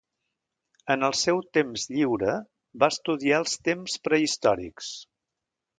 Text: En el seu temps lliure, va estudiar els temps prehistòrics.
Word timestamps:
En 0.95 1.07
el 1.09 1.13
seu 1.19 1.41
temps 1.59 1.85
lliure, 1.97 2.35
va 2.85 2.91
estudiar 2.95 3.39
els 3.45 3.55
temps 3.69 4.01
prehistòrics. 4.09 4.95